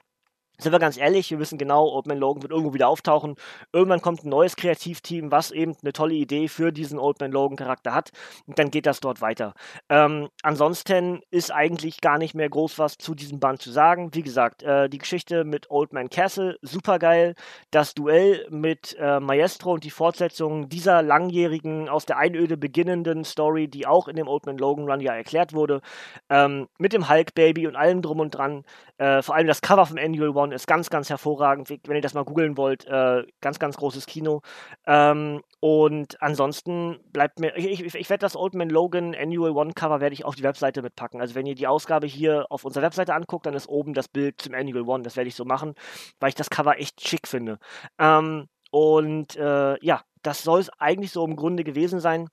sind 0.60 0.72
wir 0.72 0.78
ganz 0.80 0.96
ehrlich, 0.98 1.30
wir 1.30 1.38
wissen 1.38 1.56
genau, 1.56 1.88
Old 1.88 2.06
Man 2.06 2.18
Logan 2.18 2.42
wird 2.42 2.52
irgendwo 2.52 2.74
wieder 2.74 2.88
auftauchen. 2.88 3.36
Irgendwann 3.72 4.00
kommt 4.00 4.24
ein 4.24 4.28
neues 4.28 4.56
Kreativteam, 4.56 5.30
was 5.30 5.52
eben 5.52 5.76
eine 5.82 5.92
tolle 5.92 6.14
Idee 6.14 6.48
für 6.48 6.72
diesen 6.72 6.98
Old 6.98 7.20
Man 7.20 7.30
Logan 7.30 7.56
Charakter 7.56 7.94
hat. 7.94 8.10
Und 8.46 8.58
dann 8.58 8.70
geht 8.70 8.86
das 8.86 8.98
dort 8.98 9.20
weiter. 9.20 9.54
Ähm, 9.88 10.28
ansonsten 10.42 11.20
ist 11.30 11.52
eigentlich 11.52 12.00
gar 12.00 12.18
nicht 12.18 12.34
mehr 12.34 12.48
groß 12.48 12.78
was 12.78 12.98
zu 12.98 13.14
diesem 13.14 13.38
Band 13.38 13.62
zu 13.62 13.70
sagen. 13.70 14.10
Wie 14.14 14.22
gesagt, 14.22 14.64
äh, 14.64 14.88
die 14.88 14.98
Geschichte 14.98 15.44
mit 15.44 15.70
Old 15.70 15.92
Man 15.92 16.10
Castle, 16.10 16.56
super 16.62 16.98
geil. 16.98 17.34
Das 17.70 17.94
Duell 17.94 18.46
mit 18.50 18.96
äh, 18.98 19.20
Maestro 19.20 19.74
und 19.74 19.84
die 19.84 19.90
Fortsetzung 19.90 20.68
dieser 20.68 21.02
langjährigen, 21.02 21.88
aus 21.88 22.04
der 22.04 22.18
Einöde 22.18 22.56
beginnenden 22.56 23.22
Story, 23.22 23.68
die 23.68 23.86
auch 23.86 24.08
in 24.08 24.16
dem 24.16 24.26
Old 24.26 24.46
Man 24.46 24.58
Logan 24.58 24.90
Run 24.90 25.00
ja 25.00 25.14
erklärt 25.14 25.52
wurde. 25.52 25.80
Ähm, 26.28 26.66
mit 26.78 26.92
dem 26.92 27.08
Hulk 27.08 27.34
Baby 27.34 27.68
und 27.68 27.76
allem 27.76 28.02
drum 28.02 28.18
und 28.18 28.30
dran. 28.30 28.64
Äh, 28.98 29.22
vor 29.22 29.36
allem 29.36 29.46
das 29.46 29.60
Cover 29.60 29.86
vom 29.86 29.98
Annual 29.98 30.30
One 30.30 30.47
ist 30.52 30.66
ganz, 30.66 30.90
ganz 30.90 31.10
hervorragend. 31.10 31.68
Wenn 31.68 31.96
ihr 31.96 32.02
das 32.02 32.14
mal 32.14 32.24
googeln 32.24 32.56
wollt, 32.56 32.86
äh, 32.86 33.24
ganz, 33.40 33.58
ganz 33.58 33.76
großes 33.76 34.06
Kino. 34.06 34.42
Ähm, 34.86 35.42
und 35.60 36.20
ansonsten 36.22 36.98
bleibt 37.12 37.40
mir, 37.40 37.56
ich, 37.56 37.82
ich, 37.82 37.94
ich 37.94 38.10
werde 38.10 38.20
das 38.20 38.36
Old 38.36 38.54
Man 38.54 38.70
Logan 38.70 39.14
Annual 39.14 39.52
One 39.52 39.72
Cover 39.74 40.00
werde 40.00 40.14
ich 40.14 40.24
auf 40.24 40.34
die 40.34 40.42
Webseite 40.42 40.82
mitpacken. 40.82 41.20
Also 41.20 41.34
wenn 41.34 41.46
ihr 41.46 41.54
die 41.54 41.66
Ausgabe 41.66 42.06
hier 42.06 42.46
auf 42.50 42.64
unserer 42.64 42.84
Webseite 42.84 43.14
anguckt, 43.14 43.46
dann 43.46 43.54
ist 43.54 43.68
oben 43.68 43.94
das 43.94 44.08
Bild 44.08 44.40
zum 44.40 44.54
Annual 44.54 44.88
One. 44.88 45.02
Das 45.02 45.16
werde 45.16 45.28
ich 45.28 45.34
so 45.34 45.44
machen, 45.44 45.74
weil 46.20 46.30
ich 46.30 46.34
das 46.34 46.50
Cover 46.50 46.78
echt 46.78 47.06
schick 47.06 47.28
finde. 47.28 47.58
Ähm, 47.98 48.46
und 48.70 49.36
äh, 49.36 49.84
ja, 49.84 50.02
das 50.22 50.42
soll 50.42 50.60
es 50.60 50.70
eigentlich 50.78 51.12
so 51.12 51.24
im 51.24 51.36
Grunde 51.36 51.64
gewesen 51.64 52.00
sein 52.00 52.28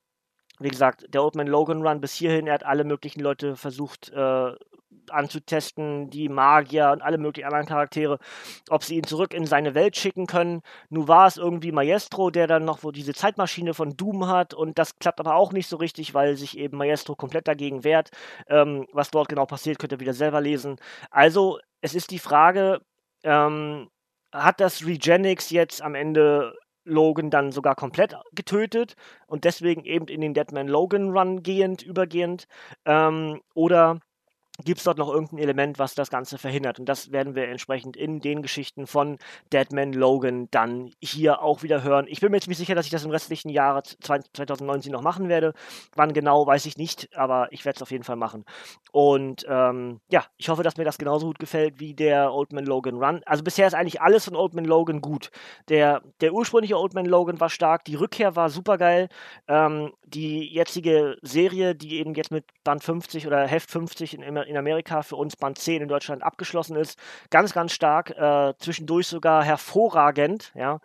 wie 0.60 0.70
gesagt, 0.70 1.14
der 1.14 1.24
Old 1.24 1.36
Man 1.36 1.48
Logan 1.48 1.86
Run 1.86 2.02
bis 2.02 2.14
hierhin, 2.14 2.48
er 2.48 2.54
hat 2.54 2.66
alle 2.66 2.84
möglichen 2.84 3.20
Leute 3.20 3.56
versucht 3.56 4.10
äh, 4.12 4.54
anzutesten, 5.12 6.10
die 6.10 6.30
Magier 6.30 6.92
und 6.92 7.02
alle 7.02 7.18
möglichen 7.18 7.48
anderen 7.48 7.68
Charaktere, 7.68 8.20
ob 8.70 8.84
sie 8.84 8.96
ihn 8.96 9.04
zurück 9.04 9.34
in 9.34 9.46
seine 9.46 9.76
Welt 9.76 9.96
schicken 9.98 10.28
können. 10.28 10.62
Nun 10.90 11.08
war 11.08 11.28
es 11.28 11.38
irgendwie 11.38 11.72
Maestro, 11.72 12.30
der 12.32 12.48
dann 12.48 12.66
noch 12.66 12.84
wo 12.84 12.92
diese 12.92 13.14
Zeitmaschine 13.14 13.74
von 13.74 13.96
Doom 13.98 14.28
hat 14.28 14.54
und 14.54 14.78
das 14.80 14.98
klappt 15.00 15.20
aber 15.20 15.36
auch 15.36 15.52
nicht 15.52 15.68
so 15.68 15.78
richtig, 15.78 16.14
weil 16.14 16.36
sich 16.36 16.58
eben 16.58 16.78
Maestro 16.78 17.16
komplett 17.16 17.48
dagegen 17.48 17.84
wehrt. 17.84 18.10
Ähm, 18.48 18.88
was 18.92 19.12
dort 19.12 19.30
genau 19.30 19.46
passiert, 19.46 19.80
könnt 19.80 19.92
ihr 19.92 20.00
wieder 20.00 20.14
selber 20.14 20.42
lesen. 20.42 20.78
Also, 21.12 21.60
es 21.82 21.96
ist 21.96 22.12
die 22.12 22.20
Frage, 22.20 22.82
ähm, 23.24 23.90
hat 24.32 24.60
das 24.60 24.86
Regenix 24.86 25.50
jetzt 25.50 25.82
am 25.82 25.96
Ende 25.96 26.56
Logan 26.86 27.30
dann 27.30 27.52
sogar 27.52 27.76
komplett 27.76 28.16
getötet 28.34 28.96
und 29.28 29.44
deswegen 29.44 29.84
eben 29.86 30.08
in 30.08 30.22
den 30.22 30.34
Deadman 30.34 30.68
Logan 30.68 31.10
Run 31.10 31.44
gehend, 31.44 31.82
übergehend. 31.82 32.48
Ähm, 32.86 33.42
oder 33.54 34.00
gibt 34.64 34.78
es 34.78 34.86
dort 34.86 34.98
noch 34.98 35.10
irgendein 35.10 35.40
Element, 35.40 35.80
was 35.80 35.96
das 35.96 36.10
Ganze 36.10 36.38
verhindert. 36.38 36.80
Und 36.80 36.88
das 36.88 37.12
werden 37.12 37.36
wir 37.36 37.48
entsprechend 37.50 37.98
in 37.98 38.20
den 38.22 38.42
Geschichten 38.42 38.88
von 38.88 39.18
Deadman 39.52 39.92
Logan 39.92 40.48
dann 40.52 40.92
hier 41.02 41.42
auch 41.42 41.62
wieder 41.62 41.84
hören. 41.84 42.06
Ich 42.08 42.22
bin 42.22 42.32
mir 42.32 42.40
ziemlich 42.40 42.58
sicher, 42.58 42.76
dass 42.76 42.86
ich 42.86 42.92
das 42.92 43.04
im 43.04 43.12
restlichen 43.12 43.50
Jahr 43.50 43.84
2019 43.84 44.94
noch 44.94 45.02
machen 45.02 45.28
werde. 45.28 45.54
Wann 45.96 46.14
genau, 46.14 46.48
weiß 46.48 46.66
ich 46.68 46.78
nicht, 46.78 47.16
aber 47.18 47.52
ich 47.52 47.66
werde 47.66 47.78
es 47.78 47.82
auf 47.82 47.92
jeden 47.92 48.06
Fall 48.06 48.16
machen. 48.16 48.46
Und 48.92 49.46
ähm, 49.50 50.00
ja, 50.10 50.24
ich 50.38 50.48
hoffe, 50.48 50.64
dass 50.64 50.78
mir 50.78 50.86
das 50.86 50.98
genauso 50.98 51.28
gut 51.28 51.40
gefällt 51.40 51.80
wie 51.80 51.94
der 51.94 52.34
Old 52.34 52.54
Man 52.54 52.66
Logan 52.66 52.96
Run. 52.96 53.22
Also 53.26 53.44
bisher 53.44 53.68
ist 53.68 53.74
eigentlich 53.74 54.02
alles 54.02 54.26
von 54.26 54.38
Old 54.38 54.54
Man 54.54 54.66
Logan 54.66 55.02
gut. 55.02 55.32
Der, 55.68 56.02
der 56.22 56.34
ursprüngliche 56.34 56.78
Old 56.78 56.94
Man 56.94 57.06
Logan 57.06 57.42
war 57.42 57.50
stark, 57.50 57.84
die 57.84 57.96
Rückkehr 57.96 58.38
war 58.38 58.50
super 58.50 58.78
geil. 58.78 59.10
Ähm, 59.50 59.92
die 60.06 60.54
jetzige 60.54 61.18
Serie, 61.22 61.76
die 61.76 61.98
eben 62.00 62.14
jetzt 62.14 62.32
mit 62.32 62.46
Band 62.64 62.84
50 62.84 63.28
oder 63.28 63.46
Heft 63.48 63.70
50 63.70 64.14
in, 64.14 64.22
in 64.22 64.45
Amerika, 64.58 65.02
für 65.02 65.16
uns 65.16 65.36
Band 65.36 65.58
10 65.58 65.82
in 65.82 65.88
Deutschland 65.88 66.24
abgeschlossen 66.24 66.76
ist. 66.76 67.00
Ganz, 67.30 67.54
ganz 67.54 67.74
stark, 67.74 68.12
äh, 68.12 68.54
zwischendurch 68.60 69.08
sogar 69.08 69.44
hervorragend, 69.44 70.52
ja. 70.56 70.80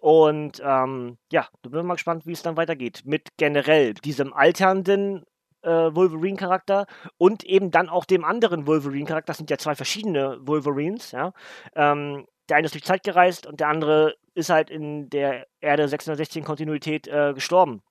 Und 0.00 0.62
ähm, 0.64 1.18
ja, 1.32 1.48
da 1.62 1.70
bin 1.70 1.80
ich 1.80 1.86
mal 1.86 1.94
gespannt, 1.94 2.26
wie 2.26 2.32
es 2.32 2.42
dann 2.42 2.56
weitergeht. 2.56 3.02
Mit 3.04 3.36
generell 3.36 3.94
diesem 3.94 4.32
alternden 4.32 5.24
äh, 5.62 5.68
Wolverine-Charakter 5.68 6.86
und 7.16 7.44
eben 7.44 7.70
dann 7.70 7.88
auch 7.88 8.04
dem 8.04 8.24
anderen 8.24 8.66
Wolverine-Charakter. 8.66 9.30
Das 9.30 9.38
sind 9.38 9.50
ja 9.50 9.58
zwei 9.58 9.74
verschiedene 9.74 10.38
Wolverines, 10.40 11.12
ja. 11.12 11.32
Ähm, 11.74 12.26
der 12.48 12.56
eine 12.56 12.66
ist 12.66 12.74
durch 12.74 12.84
Zeit 12.84 13.02
gereist 13.02 13.46
und 13.46 13.60
der 13.60 13.68
andere 13.68 14.14
ist 14.34 14.50
halt 14.50 14.70
in 14.70 15.10
der 15.10 15.46
Erde 15.60 15.88
616 15.88 16.44
Kontinuität 16.44 17.06
äh, 17.08 17.34
gestorben. 17.34 17.82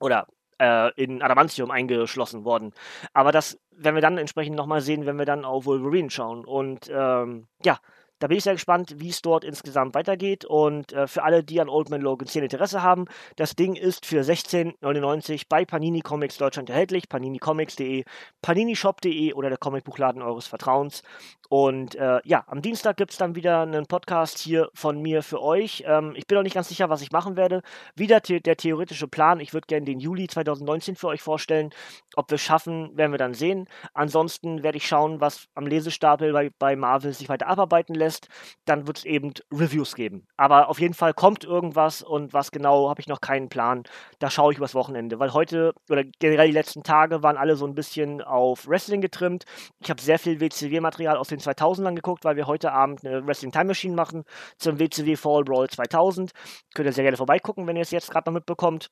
Oder 0.00 0.26
äh, 0.64 1.02
in 1.02 1.22
Adamantium 1.22 1.70
eingeschlossen 1.70 2.44
worden. 2.44 2.72
Aber 3.12 3.32
das 3.32 3.58
werden 3.70 3.94
wir 3.94 4.02
dann 4.02 4.18
entsprechend 4.18 4.56
nochmal 4.56 4.80
sehen, 4.80 5.06
wenn 5.06 5.18
wir 5.18 5.26
dann 5.26 5.44
auf 5.44 5.66
Wolverine 5.66 6.10
schauen. 6.10 6.44
Und 6.44 6.90
ähm, 6.92 7.46
ja, 7.64 7.78
da 8.20 8.28
bin 8.28 8.38
ich 8.38 8.44
sehr 8.44 8.54
gespannt, 8.54 8.94
wie 8.98 9.10
es 9.10 9.22
dort 9.22 9.44
insgesamt 9.44 9.94
weitergeht. 9.94 10.44
Und 10.44 10.92
äh, 10.92 11.06
für 11.06 11.24
alle, 11.24 11.42
die 11.42 11.60
an 11.60 11.68
Old 11.68 11.90
Man 11.90 12.00
Logan 12.00 12.26
10 12.28 12.44
Interesse 12.44 12.82
haben, 12.82 13.06
das 13.36 13.54
Ding 13.54 13.74
ist 13.74 14.06
für 14.06 14.22
16,99 14.22 15.42
bei 15.48 15.64
Panini 15.64 16.00
Comics 16.00 16.38
Deutschland 16.38 16.70
erhältlich. 16.70 17.08
paninicomics.de, 17.08 18.04
paninishop.de 18.40 19.32
oder 19.34 19.48
der 19.48 19.58
Comicbuchladen 19.58 20.22
eures 20.22 20.46
Vertrauens. 20.46 21.02
Und 21.48 21.94
äh, 21.94 22.20
ja, 22.24 22.44
am 22.46 22.62
Dienstag 22.62 22.96
gibt 22.96 23.12
es 23.12 23.18
dann 23.18 23.34
wieder 23.34 23.62
einen 23.62 23.86
Podcast 23.86 24.38
hier 24.38 24.70
von 24.74 25.00
mir 25.00 25.22
für 25.22 25.42
euch. 25.42 25.84
Ähm, 25.86 26.14
ich 26.16 26.26
bin 26.26 26.36
noch 26.36 26.42
nicht 26.42 26.54
ganz 26.54 26.68
sicher, 26.68 26.90
was 26.90 27.02
ich 27.02 27.12
machen 27.12 27.36
werde. 27.36 27.62
Wieder 27.94 28.20
the 28.24 28.40
der 28.40 28.56
theoretische 28.56 29.08
Plan. 29.08 29.40
Ich 29.40 29.52
würde 29.52 29.66
gerne 29.66 29.86
den 29.86 30.00
Juli 30.00 30.26
2019 30.26 30.96
für 30.96 31.08
euch 31.08 31.22
vorstellen. 31.22 31.70
Ob 32.16 32.30
wir 32.30 32.36
es 32.36 32.42
schaffen, 32.42 32.96
werden 32.96 33.12
wir 33.12 33.18
dann 33.18 33.34
sehen. 33.34 33.68
Ansonsten 33.92 34.62
werde 34.62 34.78
ich 34.78 34.86
schauen, 34.86 35.20
was 35.20 35.46
am 35.54 35.66
Lesestapel 35.66 36.32
bei, 36.32 36.50
bei 36.58 36.76
Marvel 36.76 37.12
sich 37.12 37.28
weiter 37.28 37.46
abarbeiten 37.46 37.94
lässt 37.94 38.28
dann 38.64 38.86
wird 38.86 38.98
es 38.98 39.04
eben 39.04 39.32
Reviews 39.52 39.94
geben. 39.94 40.26
Aber 40.36 40.68
auf 40.68 40.80
jeden 40.80 40.94
Fall 40.94 41.14
kommt 41.14 41.44
irgendwas 41.44 42.02
und 42.02 42.32
was 42.32 42.50
genau, 42.50 42.88
habe 42.88 43.00
ich 43.00 43.08
noch 43.08 43.20
keinen 43.20 43.48
Plan. 43.48 43.84
Da 44.18 44.30
schaue 44.30 44.52
ich 44.52 44.58
übers 44.58 44.74
Wochenende, 44.74 45.18
weil 45.18 45.32
heute 45.32 45.74
oder 45.90 46.04
generell 46.18 46.46
die 46.46 46.52
letzten 46.52 46.82
Tage 46.82 47.22
waren 47.22 47.36
alle 47.36 47.56
so 47.56 47.66
ein 47.66 47.74
bisschen 47.74 48.22
auf 48.22 48.66
Wrestling 48.66 49.00
getrimmt. 49.00 49.44
Ich 49.80 49.90
habe 49.90 50.00
sehr 50.00 50.18
viel 50.18 50.40
WCW-Material 50.40 51.16
aus 51.16 51.28
den 51.28 51.40
2000ern 51.44 51.94
geguckt, 51.94 52.24
weil 52.24 52.36
wir 52.36 52.46
heute 52.46 52.72
Abend 52.72 53.04
eine 53.04 53.26
Wrestling 53.26 53.52
Time 53.52 53.66
Machine 53.66 53.94
machen 53.94 54.24
zum 54.58 54.78
WCW 54.78 55.16
Fall 55.16 55.44
Brawl 55.44 55.68
2000. 55.68 56.32
Könnt 56.74 56.86
ihr 56.88 56.92
sehr 56.92 57.04
gerne 57.04 57.16
vorbeigucken, 57.16 57.66
wenn 57.66 57.76
ihr 57.76 57.82
es 57.82 57.90
jetzt 57.90 58.10
gerade 58.10 58.28
noch 58.30 58.34
mitbekommt 58.34 58.90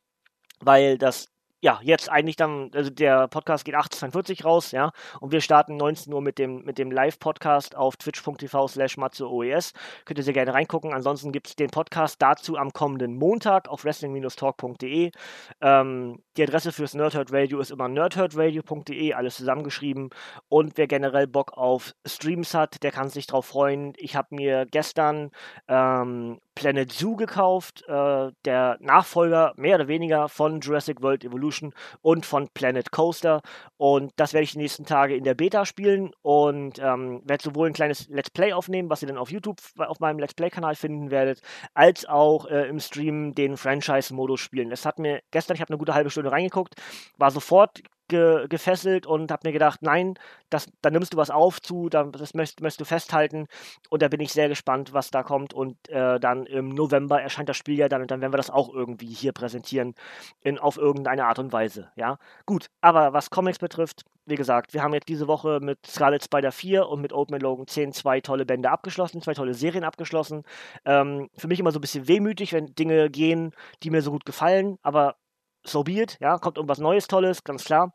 weil 0.65 0.99
das 0.99 1.29
ja, 1.62 1.78
jetzt 1.83 2.11
eigentlich 2.11 2.35
dann, 2.35 2.71
also 2.75 2.90
der 2.90 3.28
Podcast 3.28 3.64
geht 3.64 3.76
18.42 3.76 4.42
raus, 4.42 4.73
ja, 4.73 4.90
und 5.21 5.31
wir 5.31 5.40
starten 5.40 5.76
19 5.76 6.12
Uhr 6.12 6.21
mit 6.21 6.38
dem, 6.38 6.64
mit 6.64 6.76
dem 6.76 6.90
Live-Podcast 6.90 7.76
auf 7.76 7.97
twitch.tv 7.97 8.66
slash 8.66 8.99
oes 8.99 9.73
Könnt 10.04 10.19
ihr 10.19 10.25
sehr 10.25 10.35
gerne 10.35 10.54
reingucken. 10.54 10.92
Ansonsten 10.92 11.31
gibt 11.31 11.47
es 11.47 11.57
den 11.57 11.71
Podcast 11.71 12.21
dazu 12.21 12.57
am 12.57 12.73
kommenden 12.73 13.16
Montag 13.16 13.69
auf 13.69 13.85
wrestling-talk.de. 13.85 15.12
Ähm, 15.61 16.23
die 16.37 16.42
Adresse 16.42 16.73
fürs 16.73 16.95
Nerdhurt 16.95 17.33
Radio 17.33 17.61
ist 17.61 17.71
immer 17.71 17.88
nerdhurtradio.de, 17.88 19.12
alles 19.12 19.37
zusammengeschrieben. 19.37 20.11
Und 20.49 20.76
wer 20.76 20.88
generell 20.88 21.28
Bock 21.28 21.52
auf 21.57 21.95
Streams 22.04 22.54
hat, 22.54 22.83
der 22.83 22.90
kann 22.90 23.09
sich 23.09 23.28
drauf 23.28 23.47
freuen. 23.47 23.92
Ich 23.99 24.16
habe 24.16 24.35
mir 24.35 24.66
gestern 24.66 25.31
ähm, 25.69 26.40
Planet 26.57 26.90
Zoo 26.90 27.14
gekauft, 27.16 27.85
äh, 27.87 28.33
der 28.45 28.78
Nachfolger 28.81 29.52
mehr 29.57 29.76
oder 29.76 29.88
weniger 29.88 30.28
von 30.28 30.61
Jurassic 30.61 31.02
World 31.02 31.25
Evolution 31.25 31.52
und 32.01 32.27
von 32.27 32.49
Planet 32.55 32.91
Coaster. 32.91 33.43
Und 33.77 34.13
das 34.17 34.33
werde 34.33 34.45
ich 34.45 34.53
die 34.53 34.59
nächsten 34.59 34.85
Tage 34.85 35.17
in 35.17 35.25
der 35.25 35.35
Beta 35.35 35.65
spielen 35.65 36.13
und 36.23 36.79
ähm, 36.79 37.23
werde 37.25 37.43
sowohl 37.43 37.69
ein 37.69 37.73
kleines 37.73 38.09
Let's 38.09 38.31
Play 38.31 38.53
aufnehmen, 38.53 38.91
was 38.91 39.03
ihr 39.03 39.09
dann 39.09 39.19
auf 39.19 39.31
YouTube 39.31 39.61
auf 39.79 40.01
meinem 40.01 40.19
Let's 40.19 40.35
Play-Kanal 40.35 40.75
finden 40.75 41.11
werdet, 41.11 41.41
als 41.75 42.07
auch 42.07 42.47
äh, 42.47 42.69
im 42.69 42.81
Stream 42.81 43.35
den 43.35 43.57
Franchise-Modus 43.57 44.41
spielen. 44.41 44.73
Es 44.73 44.87
hat 44.87 44.99
mir 44.99 45.21
gestern, 45.31 45.55
ich 45.55 45.61
habe 45.61 45.71
eine 45.71 45.79
gute 45.79 45.95
halbe 45.95 46.11
Stunde 46.11 46.33
reingeguckt, 46.33 46.75
war 47.19 47.31
sofort 47.31 47.83
ge 48.12 48.47
gefesselt 48.49 49.07
und 49.07 49.33
habe 49.33 49.49
mir 49.49 49.52
gedacht, 49.52 49.81
nein, 49.83 50.14
das, 50.50 50.71
da 50.83 50.90
nimmst 50.90 51.14
du 51.14 51.16
was 51.16 51.31
auf 51.31 51.61
zu, 51.61 51.88
das 51.88 52.35
möchtest, 52.35 52.61
möchtest 52.61 52.81
du 52.81 52.85
festhalten. 52.85 53.47
Und 53.90 54.02
da 54.02 54.09
bin 54.09 54.21
ich 54.21 54.33
sehr 54.33 54.49
gespannt, 54.49 54.92
was 54.92 55.11
da 55.11 55.23
kommt. 55.23 55.54
Und 55.54 55.88
äh, 55.88 56.21
dann 56.21 56.47
im 56.47 56.69
November 56.69 57.21
erscheint 57.21 57.49
das 57.49 57.57
Spiel 57.57 57.78
ja 57.78 57.88
dann 57.88 58.02
und 58.02 58.11
dann 58.11 58.21
werden 58.21 58.33
wir 58.33 58.37
das 58.37 58.50
auch 58.50 58.73
irgendwie 58.73 59.12
hier 59.12 59.33
präsentieren 59.33 59.95
in, 60.42 60.59
auf 60.59 60.76
irgendeine 60.76 61.26
Art 61.26 61.38
und 61.38 61.52
Weise. 61.52 61.90
Ja, 61.97 62.19
gut. 62.47 62.66
Aber 62.81 63.12
was 63.12 63.31
Comics 63.31 63.59
betrifft, 63.59 64.04
wie 64.26 64.37
gesagt, 64.37 64.73
wir 64.73 64.83
haben 64.83 64.95
jetzt 64.95 65.09
diese 65.09 65.26
Woche 65.26 65.59
mit 65.61 65.85
Scarlet 65.87 66.23
Spider 66.23 66.52
4 66.52 66.88
und 66.88 67.00
mit 67.00 67.12
Old 67.12 67.31
Man 67.31 67.40
Logan 67.40 67.66
10 67.66 67.92
zwei 67.92 68.21
tolle 68.21 68.47
Bände 68.47 68.71
abgeschlossen, 68.71 69.21
zwei 69.21 69.35
tolle 69.35 69.54
Serien 69.54 69.85
abgeschlossen. 69.85 70.45
Ähm, 70.85 71.28
für 71.37 71.49
mich 71.49 71.59
immer 71.59 71.73
so 71.73 71.78
ein 71.78 71.81
bisschen 71.81 72.07
wehmütig, 72.07 72.52
wenn 72.52 72.75
Dinge 72.75 73.11
gehen, 73.11 73.52
die 73.83 73.90
mir 73.90 74.02
so 74.02 74.12
gut 74.12 74.25
gefallen, 74.25 74.78
aber 74.83 75.16
so 75.64 75.83
be 75.83 75.92
it, 75.92 76.19
ja, 76.21 76.38
kommt 76.38 76.57
irgendwas 76.57 76.78
Neues, 76.78 77.07
Tolles, 77.07 77.45
ganz 77.45 77.64
klar. 77.64 77.92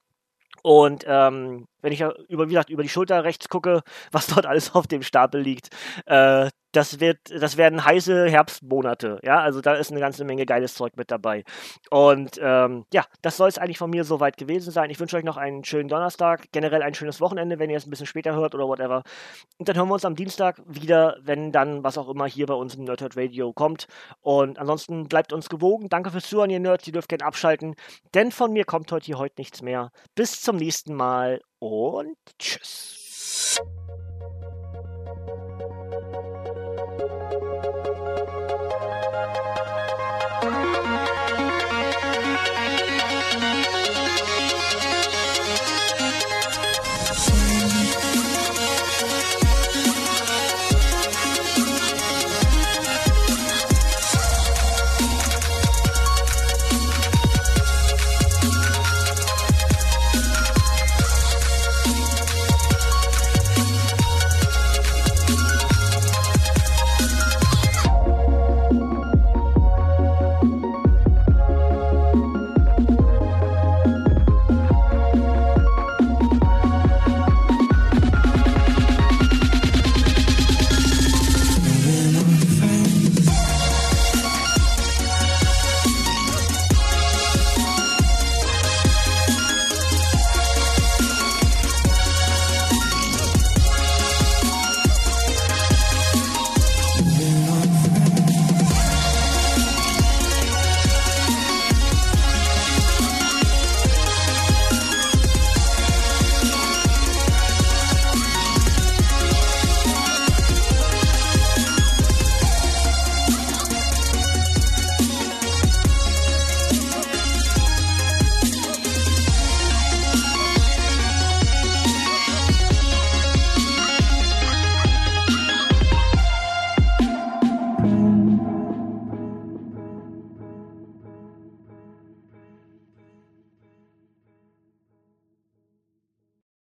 Und 0.64 1.06
ähm, 1.08 1.68
wenn 1.82 1.94
ich 1.94 2.02
über, 2.28 2.46
wie 2.46 2.54
gesagt, 2.54 2.70
über 2.70 2.84
die 2.84 2.90
Schulter 2.90 3.24
rechts 3.24 3.50
gucke, 3.50 3.82
was 4.12 4.28
dort 4.28 4.46
alles 4.46 4.76
auf 4.76 4.88
dem 4.88 5.04
Stapel 5.04 5.42
liegt, 5.42 5.70
äh, 6.06 6.50
das 6.77 7.00
wird, 7.00 7.17
das 7.31 7.57
werden 7.57 7.84
heiße 7.84 8.29
Herbstmonate, 8.29 9.19
ja, 9.24 9.39
also 9.39 9.62
da 9.62 9.74
ist 9.74 9.89
eine 9.89 10.00
ganze 10.00 10.24
Menge 10.24 10.46
geiles 10.46 10.75
Zeug 10.75 10.93
mit 10.96 11.10
dabei. 11.10 11.43
Und 11.89 12.39
ähm, 12.39 12.86
ja, 12.93 13.03
das 13.24 13.38
soll 13.38 13.50
es 13.50 13.57
eigentlich 13.57 13.79
von 13.79 13.89
mir 13.89 14.03
soweit 14.03 14.38
gewesen 14.38 14.69
sein. 14.72 14.91
Ich 14.91 15.00
wünsche 15.00 15.17
euch 15.17 15.24
noch 15.24 15.38
einen 15.38 15.63
schönen 15.63 15.89
Donnerstag, 15.89 16.51
generell 16.51 16.84
ein 16.84 16.93
schönes 16.93 17.19
Wochenende, 17.19 17.57
wenn 17.57 17.72
ihr 17.72 17.77
es 17.77 17.88
ein 17.88 17.89
bisschen 17.89 18.05
später 18.05 18.36
hört 18.36 18.53
oder 18.53 18.67
whatever. 18.67 19.01
Und 19.57 19.67
dann 19.67 19.75
hören 19.75 19.88
wir 19.88 19.96
uns 19.96 20.05
am 20.05 20.15
Dienstag 20.15 20.62
wieder, 20.67 21.17
wenn 21.24 21.51
dann 21.51 21.84
was 21.84 21.98
auch 21.98 22.10
immer 22.10 22.27
hier 22.27 22.46
bei 22.46 22.53
uns 22.53 22.75
im 22.75 22.84
Nerdhurt 22.84 23.17
Radio 23.17 23.53
kommt. 23.53 23.88
Und 24.22 24.60
ansonsten 24.60 25.07
bleibt 25.07 25.34
uns 25.34 25.50
gewogen. 25.50 25.89
Danke 25.89 26.12
fürs 26.12 26.29
Zuhören, 26.29 26.51
ihr 26.51 26.60
Nerds. 26.60 26.86
Ihr 26.86 26.93
dürft 26.93 27.10
gerne 27.10 27.25
abschalten, 27.25 27.74
denn 28.13 28.31
von 28.31 28.53
mir 28.53 28.65
kommt 28.65 28.91
heute 28.91 29.07
hier 29.07 29.17
heute 29.17 29.36
nichts 29.39 29.63
mehr. 29.63 29.91
Bis 30.13 30.41
zum 30.41 30.57
nächsten 30.57 30.93
Mal 30.93 31.41
und 31.57 32.17
tschüss. 32.38 33.60